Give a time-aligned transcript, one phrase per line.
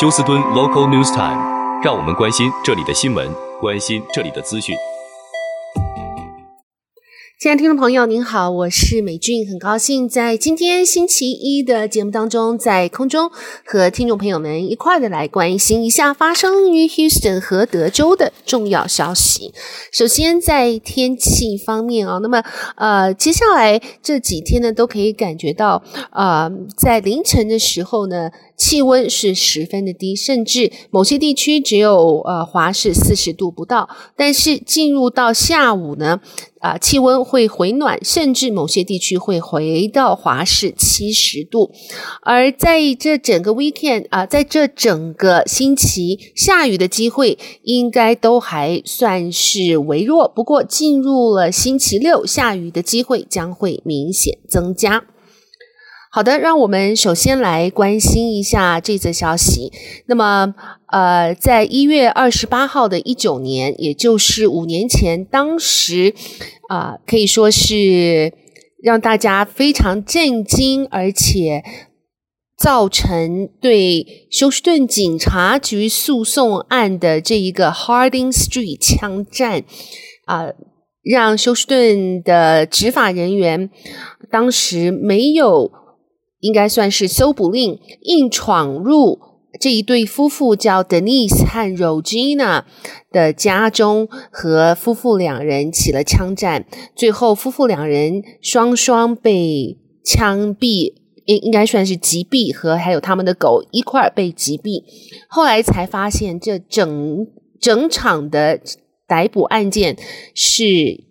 [0.00, 4.76] 休斯敦 Local News Time，让我们关心这里的新闻，关心这里的资讯。
[7.40, 13.30] 亲爱的听众朋友，您好，我是美俊，很高兴在今天星期一的节目当中，在空中
[13.64, 19.52] 和听众朋友们一块的来关心一下发生于 Houston 和德州的重要消息。
[19.92, 22.42] 首先，在天气方面啊，那么
[22.76, 33.88] 呃，接下来这几天呢，都可以感觉到呃，在凌晨的时候呢，气温是十分的低，甚至某些地区只有呃华氏四十度不到。
[34.16, 36.20] 但是进入到下午呢，
[36.58, 41.70] 啊、气温会回暖，甚至某些地区会回到华氏七十度。
[42.22, 50.28] 而在这整个 weekend 啊、在这整个星期，下雨的机会应该都还算是微弱。
[50.28, 55.04] 不过进入了星期六，下雨的机会将会明显增加。
[56.10, 59.70] 好的，让我们首先来关心一下这则消息。
[60.06, 60.54] 那么，
[60.90, 66.14] 呃，在一月二十八号的一九年，也就是五年前，当时
[66.70, 68.32] 啊，可以说是
[68.82, 71.62] 让大家非常震惊，而且
[72.56, 79.62] 造成对休斯顿警察局诉讼案的这一个 Harding Street 枪战
[80.24, 80.46] 啊，
[81.02, 83.68] 让休斯顿的执法人员
[84.30, 85.70] 当时没有。
[86.40, 89.18] 应该算是搜捕令，硬闯入
[89.60, 92.64] 这一对夫妇叫 Denise 和 Regina
[93.10, 96.66] 的家中，和夫妇两人起了枪战。
[96.94, 100.94] 最后，夫妇两人双双被枪毙，
[101.24, 104.84] 应应该算是击毙，和还有他们的狗一块儿被击毙。
[105.28, 107.26] 后来才发现，这整
[107.60, 108.60] 整场的
[109.06, 109.96] 逮捕案件
[110.34, 111.04] 是。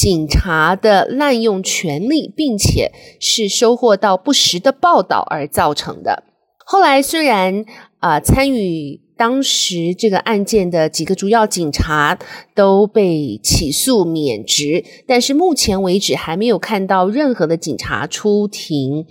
[0.00, 6.22] 警察的滥用权力，并且是收获到不实的报道而造成的。
[6.56, 7.66] 后来虽然
[7.98, 12.18] 啊、参与当时这个案件的几个主要警察
[12.54, 19.04] 都被起诉免职，但是目前为止还没有看到任何的警察出庭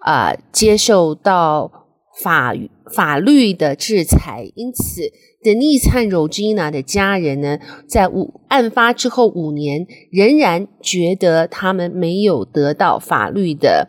[0.00, 1.81] 啊、接受到
[2.20, 2.54] 法
[2.92, 5.12] 法律的制裁，因此。
[5.42, 7.58] Denise 和 Regina 的家人呢，
[7.88, 13.88] 在五案发之后五年，仍然觉得他们没有得到法律的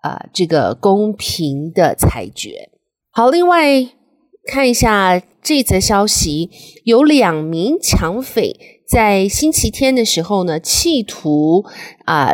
[0.00, 2.70] 啊、这个公平的裁决。
[3.10, 3.86] 好，另外
[4.46, 6.48] 看一下这则消息，
[6.84, 11.66] 有两名抢匪在星期天的时候呢，企图
[12.06, 12.32] 啊、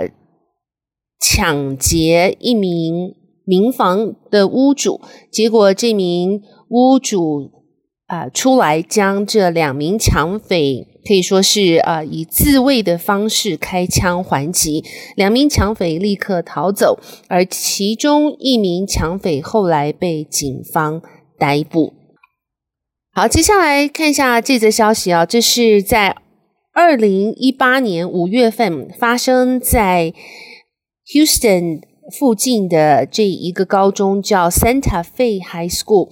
[1.19, 7.63] 抢劫一名民房的屋主，结果这名屋主。
[8.09, 14.85] 啊、出来将这两名抢匪可以说是啊、以自卫的方式开枪还击，
[15.17, 16.99] 两名抢匪立刻逃走，
[17.29, 21.01] 而其中一名抢匪后来被警方
[21.39, 21.95] 逮捕。
[23.15, 26.15] 好，接下来看一下这则消息啊，这是在
[26.75, 30.13] 二零一八年五月份发生在
[31.07, 36.09] Houston 附近的这一个高中，叫 Santa Fe High School。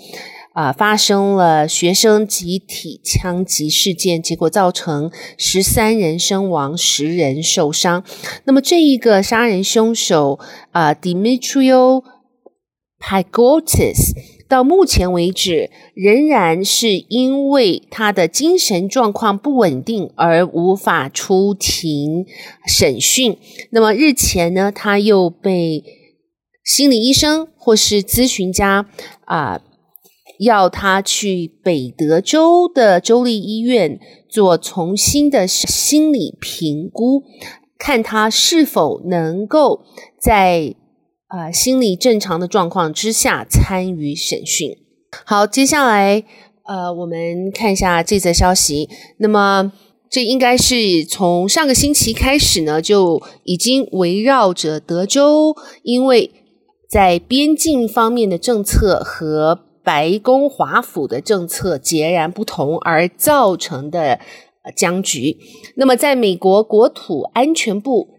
[0.52, 8.02] 啊，发生了学生集体枪击事件，结果造成十三人身亡，十人受伤。
[8.44, 10.40] 那么，这一个杀人凶手
[10.72, 12.02] 啊，Demetrio
[12.98, 14.12] Pagotis，
[14.50, 22.26] 到目前为止仍然是因为他的精神状况不稳定而无法出庭
[22.66, 23.38] 审讯。
[23.70, 25.82] 那么日前呢，他又被
[26.64, 28.86] 心理医生或是咨询家
[29.24, 29.62] 啊。
[30.40, 37.24] 要他去北德州的州立医院做重新的心理评估，
[37.78, 39.82] 看他是否能够
[40.18, 40.74] 在、
[41.30, 44.76] 呃、心理正常的状况之下参与审讯。
[45.24, 46.22] 好，接下来
[46.64, 48.88] 呃，我们看一下这则消息。
[49.18, 49.72] 那么，
[50.08, 56.30] 这应该是从上个星期开始呢，就已经围绕着德州，因为
[56.88, 64.18] 在边境方面的政策和白宫华府的政策截然不同而造成的
[64.76, 65.38] 僵局。
[65.76, 68.10] 那么，在美国国土安全部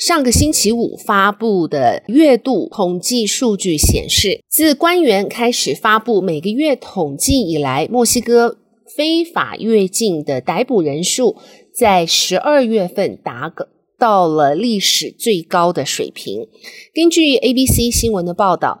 [0.00, 8.56] 上个星期五发布的月度统计数据显示，自官员开始发布每个月统计以来，墨西哥
[8.96, 11.36] 非法越境的逮捕人数
[11.78, 13.52] 在十二月份达
[13.98, 16.48] 到了历史最高的水平。
[16.94, 18.80] 根据 ABC 新闻的报道。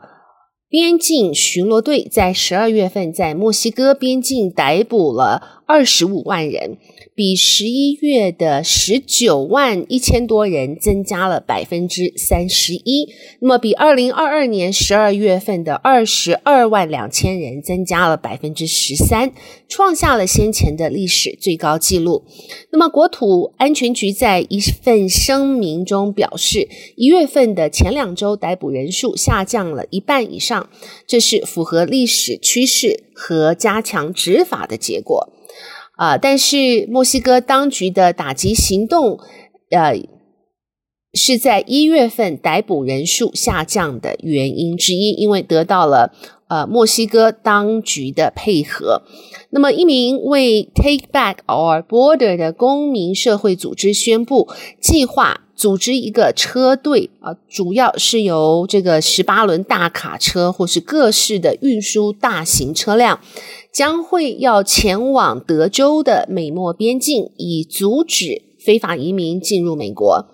[0.70, 6.78] 边境巡逻队在十二月份在墨西哥边境逮捕了二十五万人，
[7.14, 13.08] 比十一月的十九万一千多人增加了百分之三十一。
[13.38, 19.32] 那么，比二零二二年十二月份的二十二万两千人增加了百分之十三，
[19.68, 22.24] 创下了先前的历史最高纪录。
[22.72, 30.68] 那么，国土安全局在一份声明中表示，一月份的前两周逮捕人数下降了一半以上，
[31.06, 35.28] 这是符合历史趋势和加强执法的结果。
[35.96, 39.18] 啊、但是墨西哥当局的打击行动，
[39.68, 39.94] 呃，
[41.12, 46.14] 是在一月份逮捕人数下降的原因之一，因为得到了
[46.50, 49.02] 呃墨西哥当局的配合。
[49.48, 54.48] 那么，一名为 Take Back Our Border 的公民社会组织宣布，
[54.80, 63.20] 计划组织一个车队啊、主要是由这个十八轮大卡车或是各式的运输大型车辆。
[63.72, 70.26] 将会要前往德州的美墨边境，以阻止非法移民进入美国。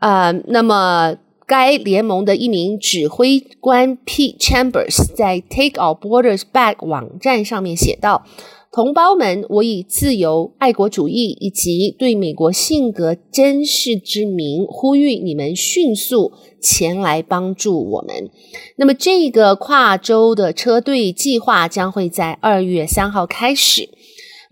[0.00, 1.16] 呃，那么
[1.50, 4.36] 该联盟的一名指挥官 P.
[4.38, 8.24] Chambers 在 Take Our Borders Back 网站上面写道。
[8.70, 18.30] 同胞们，我以自由、爱国主义以及对美国性格珍视之名，呼吁你们迅速前来帮助我们。
[18.76, 23.88] 那么，这个跨州的车队计划将会在二月三号开始。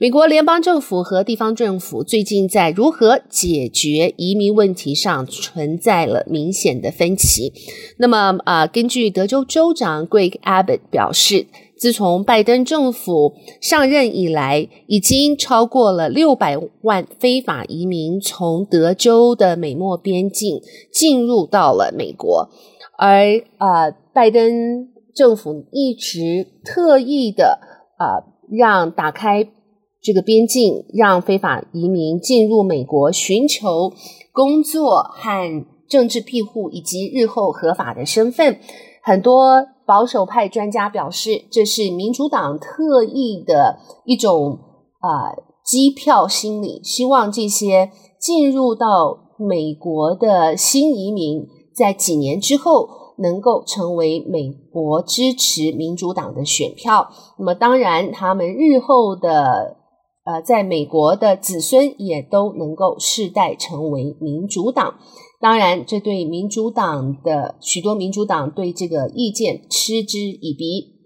[0.01, 7.53] 美国联邦政府和地方政府最近在如何解决移民问题上存在了明显的分歧。
[7.97, 11.47] 那么，啊、根据德州州长 Greg Abbott 表示。
[11.81, 20.61] 自从拜登政府上任以来，已经超过了六百万非法移民从德州的美墨边境
[20.93, 22.51] 进入到了美国，
[22.99, 27.61] 而啊、拜登政府一直特意的
[27.97, 29.49] 啊、让打开
[30.03, 33.93] 这个边境，让非法移民进入美国，寻求
[34.33, 38.59] 工作和政治庇护以及日后合法的身份，
[39.03, 39.67] 很多。
[39.89, 44.59] 保守派专家表示，这是民主党特意的一种
[45.01, 45.33] 啊
[45.65, 47.91] 机票心理，希望这些
[48.21, 57.09] 进入到美国的新移民在几年之后能够成为美国支持民主党的选票。
[57.39, 59.78] 那么，当然，他们日后的
[60.29, 64.99] 呃，在美国的子孙也都能够世代成为民主党。
[65.41, 70.99] 当然，这对民主党的许多民主党对这个意见嗤之以鼻。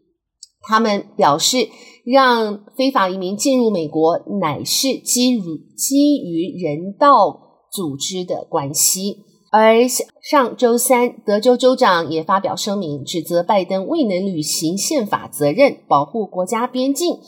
[0.63, 1.69] 他们表示，
[2.05, 5.41] 让非法移民进入美国乃是基于
[5.77, 9.19] 基于人道组织的关系。
[9.53, 9.83] 而
[10.21, 17.19] 上周三，德州州长也发表声明，指责拜登未能履行宪法责任，保护国家边境。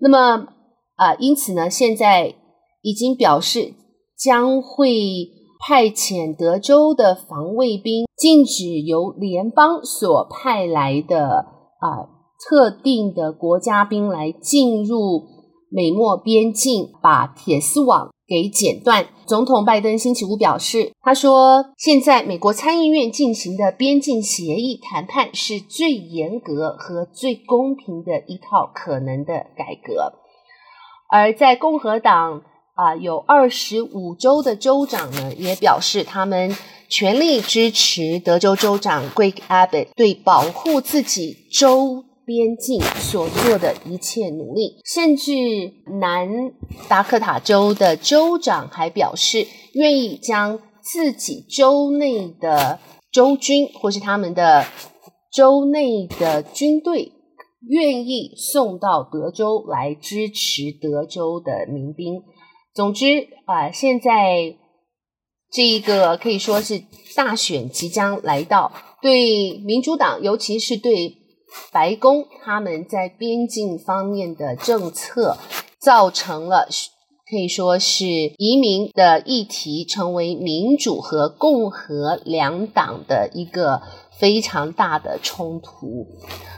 [0.00, 0.48] 那么，
[0.98, 2.34] 啊、因此呢，现在
[2.82, 3.72] 已经表示
[4.18, 5.38] 将会。
[5.60, 11.46] 派遣德州的防卫兵，禁止由联邦所派来的
[11.80, 12.06] 啊、
[12.48, 15.24] 特定的国家兵来进入
[15.68, 19.08] 美墨边境，把铁丝网给剪断。
[19.26, 30.12] 总统拜登星期五表示，他说：“现在美国参议院进行的边境协议谈判是最严格和最公平的一套可能的改革。”
[31.08, 32.42] 而在共和党。
[32.80, 36.56] 啊，有二十五州的州长呢，也表示他们
[36.88, 44.76] 全力支持德州州长 Greg Abbott 对保护自己州边境所做的一切努力。
[44.84, 45.32] 甚至
[46.00, 46.52] 南
[46.88, 52.78] 达科塔州的州长还表示，愿意将自己州内的
[53.10, 54.64] 州军或是他们的
[55.32, 57.10] 州内的军队，
[57.68, 62.22] 愿意送到德州来支持德州的民兵。
[62.74, 64.56] 总之啊、现在
[65.50, 66.82] 这一个可以说是
[67.16, 71.16] 大选即将来到，对民主党，尤其是对
[71.72, 75.38] 白宫，他们在边境方面的政策，
[75.80, 76.68] 造成了
[77.30, 83.82] 可以说是移民的议题成为民主和共和两党的一个
[84.18, 86.06] 非常大的冲突。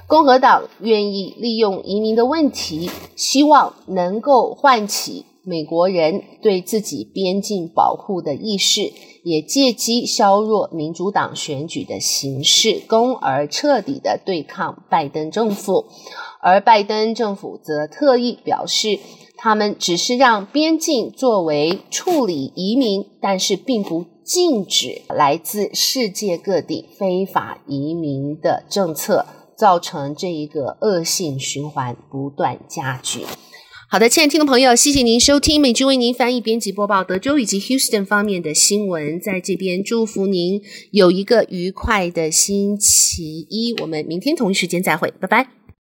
[0.06, 5.26] 共和党愿意利用移民的问题，希望能够唤起。
[5.42, 8.92] 美国人对自己边境保护的意识，
[9.24, 15.86] 也借机削弱民主党选举的形势，攻而彻底的对抗拜登政府。
[16.42, 18.98] 而拜登政府则特意表示，
[19.38, 29.26] 他们只是让边境作为处理移民，但是并不禁止来自世界各地非法移民的政策，
[29.58, 33.22] 造成这一个恶性循环不断加剧。
[33.88, 43.74] 好的，亲爱的听众朋友，谢谢您收听美君为您翻译、编辑、播报德州以及 Houston 方面的新闻，在这边祝福您有一个愉快的星期一。
[43.80, 45.59] 我们明天同一时间再会，拜拜。